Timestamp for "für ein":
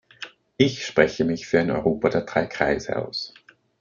1.45-1.69